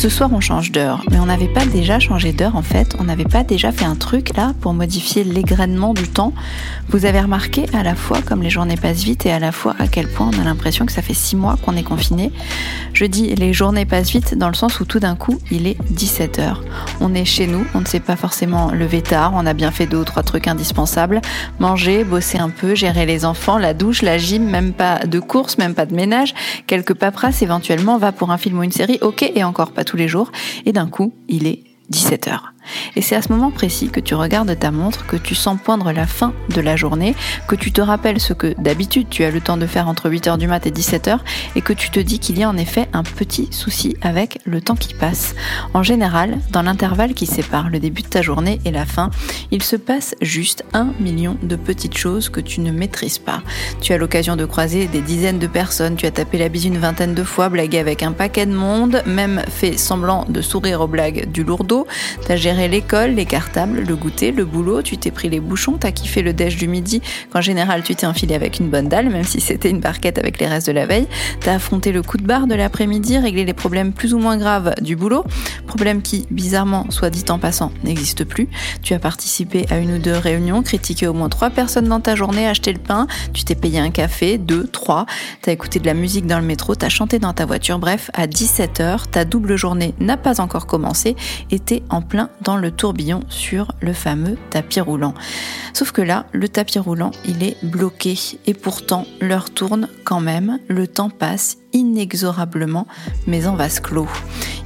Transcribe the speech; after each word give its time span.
Ce 0.00 0.08
soir, 0.08 0.30
on 0.32 0.40
change 0.40 0.72
d'heure, 0.72 1.04
mais 1.10 1.18
on 1.18 1.26
n'avait 1.26 1.46
pas 1.46 1.66
déjà 1.66 1.98
changé 1.98 2.32
d'heure 2.32 2.56
en 2.56 2.62
fait. 2.62 2.96
On 2.98 3.04
n'avait 3.04 3.26
pas 3.26 3.44
déjà 3.44 3.70
fait 3.70 3.84
un 3.84 3.96
truc 3.96 4.34
là 4.34 4.54
pour 4.62 4.72
modifier 4.72 5.24
l'égrainement 5.24 5.92
du 5.92 6.08
temps. 6.08 6.32
Vous 6.88 7.04
avez 7.04 7.20
remarqué 7.20 7.66
à 7.74 7.82
la 7.82 7.94
fois 7.94 8.22
comme 8.22 8.42
les 8.42 8.48
journées 8.48 8.78
passent 8.78 9.02
vite 9.02 9.26
et 9.26 9.30
à 9.30 9.38
la 9.38 9.52
fois 9.52 9.76
à 9.78 9.88
quel 9.88 10.08
point 10.08 10.30
on 10.34 10.40
a 10.40 10.44
l'impression 10.44 10.86
que 10.86 10.92
ça 10.92 11.02
fait 11.02 11.12
six 11.12 11.36
mois 11.36 11.58
qu'on 11.62 11.76
est 11.76 11.82
confiné. 11.82 12.32
Je 12.94 13.04
dis 13.04 13.34
les 13.34 13.52
journées 13.52 13.84
passent 13.84 14.08
vite 14.08 14.38
dans 14.38 14.48
le 14.48 14.54
sens 14.54 14.80
où 14.80 14.86
tout 14.86 15.00
d'un 15.00 15.16
coup 15.16 15.38
il 15.50 15.66
est 15.66 15.76
17 15.90 16.38
h 16.38 16.54
On 17.02 17.12
est 17.12 17.26
chez 17.26 17.46
nous, 17.46 17.66
on 17.74 17.82
ne 17.82 17.86
sait 17.86 18.00
pas 18.00 18.16
forcément 18.16 18.70
lever 18.70 19.02
tard, 19.02 19.32
on 19.34 19.44
a 19.44 19.52
bien 19.52 19.70
fait 19.70 19.84
deux 19.84 19.98
ou 19.98 20.04
trois 20.04 20.22
trucs 20.22 20.48
indispensables. 20.48 21.20
Manger, 21.58 22.04
bosser 22.04 22.38
un 22.38 22.48
peu, 22.48 22.74
gérer 22.74 23.04
les 23.04 23.26
enfants, 23.26 23.58
la 23.58 23.74
douche, 23.74 24.00
la 24.00 24.16
gym, 24.16 24.48
même 24.48 24.72
pas 24.72 25.00
de 25.00 25.20
course, 25.20 25.58
même 25.58 25.74
pas 25.74 25.84
de 25.84 25.94
ménage, 25.94 26.34
quelques 26.66 26.94
paperasses 26.94 27.42
éventuellement, 27.42 27.98
va 27.98 28.12
pour 28.12 28.30
un 28.30 28.38
film 28.38 28.60
ou 28.60 28.62
une 28.62 28.72
série, 28.72 28.96
ok 29.02 29.30
et 29.34 29.44
encore 29.44 29.72
pas 29.72 29.84
tous 29.90 29.96
les 29.96 30.06
jours, 30.06 30.30
et 30.66 30.72
d'un 30.72 30.86
coup, 30.86 31.12
il 31.28 31.48
est 31.48 31.64
17h. 31.90 32.49
Et 32.96 33.02
c'est 33.02 33.16
à 33.16 33.22
ce 33.22 33.32
moment 33.32 33.50
précis 33.50 33.88
que 33.88 34.00
tu 34.00 34.14
regardes 34.14 34.58
ta 34.58 34.70
montre, 34.70 35.06
que 35.06 35.16
tu 35.16 35.34
sens 35.34 35.58
poindre 35.62 35.92
la 35.92 36.06
fin 36.06 36.32
de 36.48 36.60
la 36.60 36.76
journée, 36.76 37.14
que 37.48 37.54
tu 37.54 37.72
te 37.72 37.80
rappelles 37.80 38.20
ce 38.20 38.32
que 38.32 38.54
d'habitude 38.58 39.08
tu 39.10 39.24
as 39.24 39.30
le 39.30 39.40
temps 39.40 39.56
de 39.56 39.66
faire 39.66 39.88
entre 39.88 40.08
8h 40.10 40.38
du 40.38 40.46
mat 40.46 40.66
et 40.66 40.70
17h, 40.70 41.18
et 41.56 41.60
que 41.60 41.72
tu 41.72 41.90
te 41.90 42.00
dis 42.00 42.18
qu'il 42.18 42.38
y 42.38 42.42
a 42.42 42.48
en 42.48 42.56
effet 42.56 42.88
un 42.92 43.02
petit 43.02 43.48
souci 43.50 43.96
avec 44.02 44.40
le 44.44 44.60
temps 44.60 44.74
qui 44.74 44.94
passe. 44.94 45.34
En 45.74 45.82
général, 45.82 46.38
dans 46.50 46.62
l'intervalle 46.62 47.14
qui 47.14 47.26
sépare 47.26 47.70
le 47.70 47.78
début 47.78 48.02
de 48.02 48.08
ta 48.08 48.22
journée 48.22 48.60
et 48.64 48.70
la 48.70 48.86
fin, 48.86 49.10
il 49.50 49.62
se 49.62 49.76
passe 49.76 50.14
juste 50.20 50.64
un 50.72 50.92
million 51.00 51.36
de 51.42 51.56
petites 51.56 51.96
choses 51.96 52.28
que 52.28 52.40
tu 52.40 52.60
ne 52.60 52.70
maîtrises 52.70 53.18
pas. 53.18 53.42
Tu 53.80 53.92
as 53.92 53.98
l'occasion 53.98 54.36
de 54.36 54.44
croiser 54.44 54.86
des 54.86 55.00
dizaines 55.00 55.38
de 55.38 55.46
personnes, 55.46 55.96
tu 55.96 56.06
as 56.06 56.10
tapé 56.10 56.38
la 56.38 56.48
bise 56.48 56.64
une 56.64 56.78
vingtaine 56.78 57.14
de 57.14 57.24
fois, 57.24 57.48
blagué 57.48 57.78
avec 57.78 58.02
un 58.02 58.12
paquet 58.12 58.46
de 58.46 58.54
monde, 58.54 59.02
même 59.06 59.42
fait 59.48 59.76
semblant 59.76 60.24
de 60.28 60.40
sourire 60.40 60.80
aux 60.80 60.86
blagues 60.86 61.30
du 61.30 61.44
lourdeau, 61.44 61.86
t'as 62.26 62.36
géré 62.50 62.66
l'école, 62.66 63.12
les 63.12 63.26
cartables, 63.26 63.84
le 63.86 63.94
goûter, 63.94 64.32
le 64.32 64.44
boulot, 64.44 64.82
tu 64.82 64.98
t'es 64.98 65.12
pris 65.12 65.28
les 65.28 65.38
bouchons, 65.38 65.76
t'as 65.78 65.92
kiffé 65.92 66.20
le 66.20 66.32
déj 66.32 66.56
du 66.56 66.66
midi, 66.66 67.00
qu'en 67.32 67.40
général 67.40 67.84
tu 67.84 67.94
t'es 67.94 68.08
enfilé 68.08 68.34
avec 68.34 68.58
une 68.58 68.70
bonne 68.70 68.88
dalle, 68.88 69.08
même 69.08 69.22
si 69.22 69.40
c'était 69.40 69.70
une 69.70 69.78
barquette 69.78 70.18
avec 70.18 70.40
les 70.40 70.48
restes 70.48 70.66
de 70.66 70.72
la 70.72 70.84
veille, 70.84 71.06
t'as 71.38 71.54
affronté 71.54 71.92
le 71.92 72.02
coup 72.02 72.16
de 72.16 72.24
barre 72.24 72.48
de 72.48 72.56
l'après-midi, 72.56 73.18
réglé 73.18 73.44
les 73.44 73.52
problèmes 73.52 73.92
plus 73.92 74.14
ou 74.14 74.18
moins 74.18 74.36
graves 74.36 74.74
du 74.80 74.96
boulot, 74.96 75.24
problèmes 75.68 76.02
qui, 76.02 76.26
bizarrement, 76.32 76.90
soit 76.90 77.10
dit 77.10 77.24
en 77.28 77.38
passant, 77.38 77.70
n'existent 77.84 78.24
plus, 78.24 78.48
tu 78.82 78.94
as 78.94 78.98
participé 78.98 79.66
à 79.70 79.78
une 79.78 79.92
ou 79.92 79.98
deux 79.98 80.16
réunions, 80.16 80.64
critiqué 80.64 81.06
au 81.06 81.12
moins 81.12 81.28
trois 81.28 81.50
personnes 81.50 81.86
dans 81.86 82.00
ta 82.00 82.16
journée, 82.16 82.48
acheté 82.48 82.72
le 82.72 82.80
pain, 82.80 83.06
tu 83.32 83.44
t'es 83.44 83.54
payé 83.54 83.78
un 83.78 83.90
café, 83.90 84.38
deux, 84.38 84.66
trois, 84.66 85.06
t'as 85.42 85.52
écouté 85.52 85.78
de 85.78 85.86
la 85.86 85.94
musique 85.94 86.26
dans 86.26 86.40
le 86.40 86.46
métro, 86.46 86.74
t'as 86.74 86.88
chanté 86.88 87.20
dans 87.20 87.32
ta 87.32 87.46
voiture, 87.46 87.78
bref, 87.78 88.10
à 88.12 88.26
17h, 88.26 89.08
ta 89.12 89.24
double 89.24 89.54
journée 89.54 89.94
n'a 90.00 90.16
pas 90.16 90.40
encore 90.40 90.66
commencé 90.66 91.14
et 91.52 91.60
t'es 91.60 91.84
en 91.90 92.02
plein 92.02 92.28
dans 92.42 92.56
le 92.56 92.70
tourbillon 92.70 93.20
sur 93.28 93.72
le 93.80 93.92
fameux 93.92 94.36
tapis 94.50 94.80
roulant. 94.80 95.14
Sauf 95.72 95.92
que 95.92 96.02
là, 96.02 96.26
le 96.32 96.48
tapis 96.48 96.78
roulant, 96.78 97.12
il 97.26 97.42
est 97.42 97.56
bloqué 97.64 98.18
et 98.46 98.54
pourtant 98.54 99.06
l'heure 99.20 99.50
tourne 99.50 99.88
quand 100.04 100.20
même, 100.20 100.58
le 100.68 100.86
temps 100.86 101.10
passe, 101.10 101.58
inexorablement, 101.72 102.86
mais 103.26 103.46
en 103.46 103.56
vase 103.56 103.80
clos. 103.80 104.08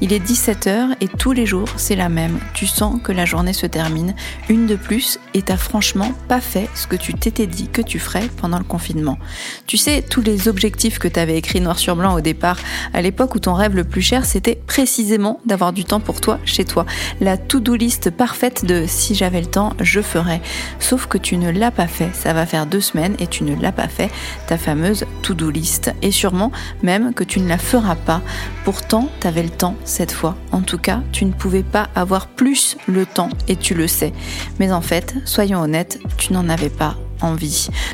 Il 0.00 0.12
est 0.12 0.24
17h 0.24 0.96
et 1.00 1.08
tous 1.08 1.32
les 1.32 1.46
jours 1.46 1.68
c'est 1.76 1.96
la 1.96 2.08
même. 2.08 2.38
Tu 2.52 2.66
sens 2.66 3.00
que 3.02 3.12
la 3.12 3.24
journée 3.24 3.52
se 3.52 3.66
termine, 3.66 4.14
une 4.48 4.66
de 4.66 4.76
plus, 4.76 5.18
et 5.34 5.42
t'as 5.42 5.56
franchement 5.56 6.12
pas 6.28 6.40
fait 6.40 6.68
ce 6.74 6.86
que 6.86 6.96
tu 6.96 7.14
t'étais 7.14 7.46
dit 7.46 7.68
que 7.68 7.82
tu 7.82 7.98
ferais 7.98 8.28
pendant 8.36 8.58
le 8.58 8.64
confinement. 8.64 9.18
Tu 9.66 9.76
sais, 9.76 10.02
tous 10.02 10.20
les 10.20 10.48
objectifs 10.48 10.98
que 10.98 11.08
t'avais 11.08 11.36
écrits 11.36 11.60
noir 11.60 11.78
sur 11.78 11.96
blanc 11.96 12.14
au 12.14 12.20
départ, 12.20 12.58
à 12.92 13.02
l'époque 13.02 13.34
où 13.34 13.38
ton 13.38 13.54
rêve 13.54 13.74
le 13.74 13.84
plus 13.84 14.02
cher 14.02 14.24
c'était 14.24 14.56
précisément 14.66 15.40
d'avoir 15.46 15.72
du 15.72 15.84
temps 15.84 16.00
pour 16.00 16.20
toi 16.20 16.38
chez 16.44 16.64
toi. 16.64 16.86
La 17.20 17.36
to-do 17.36 17.74
list 17.74 18.10
parfaite 18.10 18.64
de 18.64 18.84
si 18.86 19.14
j'avais 19.14 19.40
le 19.40 19.46
temps, 19.46 19.72
je 19.80 20.00
ferais. 20.00 20.40
Sauf 20.78 21.06
que 21.06 21.18
tu 21.18 21.36
ne 21.36 21.50
l'as 21.50 21.70
pas 21.70 21.86
fait. 21.86 22.10
Ça 22.14 22.32
va 22.32 22.46
faire 22.46 22.66
deux 22.66 22.80
semaines 22.80 23.14
et 23.18 23.26
tu 23.26 23.44
ne 23.44 23.60
l'as 23.60 23.72
pas 23.72 23.88
fait, 23.88 24.10
ta 24.46 24.58
fameuse 24.58 25.04
to-do 25.22 25.50
list. 25.50 25.92
Et 26.02 26.10
sûrement, 26.10 26.52
même 26.82 26.93
que 27.14 27.24
tu 27.24 27.40
ne 27.40 27.48
la 27.48 27.58
feras 27.58 27.96
pas. 27.96 28.22
Pourtant, 28.64 29.08
tu 29.20 29.26
avais 29.26 29.42
le 29.42 29.50
temps 29.50 29.76
cette 29.84 30.12
fois. 30.12 30.36
En 30.52 30.62
tout 30.62 30.78
cas, 30.78 31.02
tu 31.12 31.24
ne 31.24 31.32
pouvais 31.32 31.62
pas 31.62 31.88
avoir 31.94 32.26
plus 32.26 32.76
le 32.86 33.06
temps 33.06 33.30
et 33.48 33.56
tu 33.56 33.74
le 33.74 33.86
sais. 33.86 34.12
Mais 34.58 34.72
en 34.72 34.80
fait, 34.80 35.14
soyons 35.24 35.60
honnêtes, 35.60 35.98
tu 36.16 36.32
n'en 36.32 36.48
avais 36.48 36.70
pas 36.70 36.96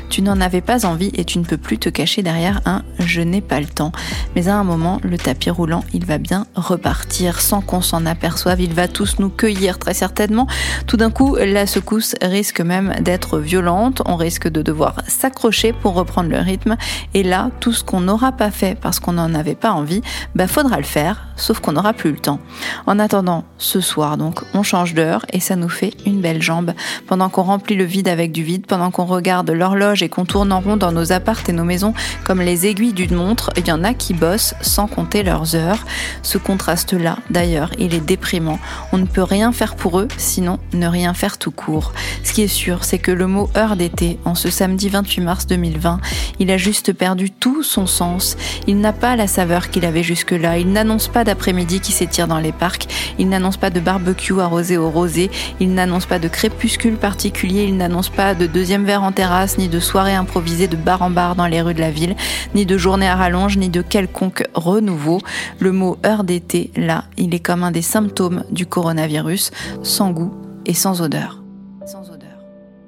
Tu 0.09 0.21
n'en 0.21 0.41
avais 0.41 0.61
pas 0.61 0.85
envie 0.85 1.11
et 1.13 1.25
tu 1.25 1.39
ne 1.39 1.43
peux 1.43 1.57
plus 1.57 1.77
te 1.77 1.89
cacher 1.89 2.21
derrière 2.21 2.61
un 2.65 2.83
je 2.99 3.21
n'ai 3.21 3.41
pas 3.41 3.59
le 3.59 3.65
temps. 3.65 3.91
Mais 4.35 4.47
à 4.47 4.55
un 4.55 4.63
moment, 4.63 4.99
le 5.03 5.17
tapis 5.17 5.49
roulant, 5.49 5.83
il 5.93 6.05
va 6.05 6.17
bien 6.17 6.45
repartir 6.55 7.41
sans 7.41 7.61
qu'on 7.61 7.81
s'en 7.81 8.05
aperçoive. 8.05 8.61
Il 8.61 8.73
va 8.73 8.87
tous 8.87 9.19
nous 9.19 9.29
cueillir 9.29 9.79
très 9.79 9.93
certainement. 9.93 10.47
Tout 10.87 10.97
d'un 10.97 11.11
coup, 11.11 11.35
la 11.35 11.67
secousse 11.67 12.15
risque 12.21 12.61
même 12.61 12.95
d'être 13.01 13.39
violente. 13.39 14.01
On 14.05 14.15
risque 14.15 14.47
de 14.47 14.61
devoir 14.61 14.95
s'accrocher 15.07 15.73
pour 15.73 15.93
reprendre 15.93 16.29
le 16.29 16.39
rythme. 16.39 16.77
Et 17.13 17.23
là, 17.23 17.51
tout 17.59 17.73
ce 17.73 17.83
qu'on 17.83 18.01
n'aura 18.01 18.31
pas 18.31 18.51
fait 18.51 18.77
parce 18.79 18.99
qu'on 18.99 19.13
n'en 19.13 19.33
avait 19.33 19.55
pas 19.55 19.71
envie, 19.71 20.01
bah 20.35 20.47
faudra 20.47 20.77
le 20.77 20.83
faire, 20.83 21.27
sauf 21.35 21.59
qu'on 21.59 21.73
n'aura 21.73 21.93
plus 21.93 22.11
le 22.11 22.17
temps. 22.17 22.39
En 22.85 22.99
attendant, 22.99 23.43
ce 23.57 23.81
soir 23.81 24.17
donc, 24.17 24.41
on 24.53 24.63
change 24.63 24.93
d'heure 24.93 25.25
et 25.31 25.39
ça 25.39 25.55
nous 25.55 25.69
fait 25.69 25.93
une 26.05 26.21
belle 26.21 26.41
jambe. 26.41 26.73
Pendant 27.07 27.29
qu'on 27.29 27.43
remplit 27.43 27.75
le 27.75 27.83
vide 27.83 28.07
avec 28.07 28.31
du 28.31 28.43
vide, 28.43 28.65
pendant 28.65 28.91
qu'on 28.91 29.05
regarde 29.05 29.20
l'horloge 29.53 30.03
et 30.03 30.09
qu'on 30.09 30.25
tourne 30.25 30.51
en 30.51 30.59
rond 30.59 30.77
dans 30.77 30.91
nos 30.91 31.11
appartes 31.11 31.49
et 31.49 31.53
nos 31.53 31.63
maisons 31.63 31.93
comme 32.23 32.41
les 32.41 32.65
aiguilles 32.65 32.93
d'une 32.93 33.15
montre, 33.15 33.51
il 33.57 33.67
y 33.67 33.71
en 33.71 33.83
a 33.83 33.93
qui 33.93 34.13
bossent 34.13 34.55
sans 34.61 34.87
compter 34.87 35.23
leurs 35.23 35.55
heures. 35.55 35.85
Ce 36.23 36.37
contraste-là, 36.37 37.17
d'ailleurs, 37.29 37.71
il 37.77 37.93
est 37.93 38.05
déprimant. 38.05 38.59
On 38.91 38.97
ne 38.97 39.05
peut 39.05 39.23
rien 39.23 39.51
faire 39.51 39.75
pour 39.75 39.99
eux, 39.99 40.07
sinon 40.17 40.59
ne 40.73 40.87
rien 40.87 41.13
faire 41.13 41.37
tout 41.37 41.51
court. 41.51 41.93
Ce 42.23 42.33
qui 42.33 42.41
est 42.41 42.47
sûr, 42.47 42.83
c'est 42.83 42.99
que 42.99 43.11
le 43.11 43.27
mot 43.27 43.49
heure 43.57 43.75
d'été, 43.75 44.19
en 44.25 44.35
ce 44.35 44.49
samedi 44.49 44.89
28 44.89 45.21
mars 45.21 45.47
2020, 45.47 45.99
il 46.39 46.51
a 46.51 46.57
juste 46.57 46.93
perdu 46.93 47.31
tout 47.31 47.63
son 47.63 47.87
sens. 47.87 48.37
Il 48.67 48.79
n'a 48.79 48.93
pas 48.93 49.15
la 49.15 49.27
saveur 49.27 49.69
qu'il 49.69 49.85
avait 49.85 50.03
jusque-là. 50.03 50.57
Il 50.57 50.71
n'annonce 50.71 51.07
pas 51.07 51.23
d'après-midi 51.23 51.79
qui 51.79 51.91
s'étire 51.91 52.27
dans 52.27 52.39
les 52.39 52.51
parcs. 52.51 52.87
Il 53.19 53.29
n'annonce 53.29 53.57
pas 53.57 53.69
de 53.69 53.79
barbecue 53.79 54.39
arrosé 54.39 54.77
au 54.77 54.89
rosé. 54.89 55.29
Il 55.59 55.73
n'annonce 55.73 56.05
pas 56.05 56.19
de 56.19 56.27
crépuscule 56.27 56.95
particulier. 56.95 57.63
Il 57.63 57.77
n'annonce 57.77 58.09
pas 58.09 58.35
de 58.35 58.47
deuxième 58.47 58.85
verre 58.85 59.00
en 59.03 59.11
terrasse, 59.11 59.57
ni 59.57 59.67
de 59.67 59.79
soirée 59.79 60.15
improvisée 60.15 60.67
de 60.67 60.75
bar 60.75 61.01
en 61.01 61.09
bar 61.09 61.35
dans 61.35 61.47
les 61.47 61.61
rues 61.61 61.73
de 61.73 61.79
la 61.79 61.91
ville, 61.91 62.15
ni 62.55 62.65
de 62.65 62.77
journée 62.77 63.07
à 63.07 63.15
rallonge, 63.15 63.57
ni 63.57 63.69
de 63.69 63.81
quelconque 63.81 64.43
renouveau. 64.53 65.19
Le 65.59 65.71
mot 65.71 65.97
heure 66.05 66.23
d'été, 66.23 66.71
là, 66.75 67.05
il 67.17 67.33
est 67.33 67.39
comme 67.39 67.63
un 67.63 67.71
des 67.71 67.81
symptômes 67.81 68.43
du 68.51 68.65
coronavirus, 68.65 69.51
sans 69.83 70.11
goût 70.11 70.33
et. 70.65 70.73
Sans 70.73 71.01
odeur, 71.01 71.43
sans 71.85 72.09
odeur, 72.09 72.39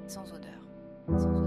sans 0.08 0.24
odeur. 0.24 1.43